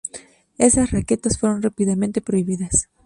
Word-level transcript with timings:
Esas 0.57 0.89
raquetas 0.89 1.37
fueron 1.37 1.61
rápidamente 1.61 2.21
prohibidas. 2.21 2.89